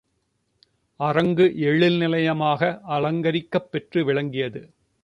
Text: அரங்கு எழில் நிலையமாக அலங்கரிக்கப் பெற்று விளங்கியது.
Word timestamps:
அரங்கு 0.99 1.45
எழில் 1.59 1.97
நிலையமாக 1.97 2.81
அலங்கரிக்கப் 2.89 3.69
பெற்று 3.71 4.05
விளங்கியது. 4.05 4.61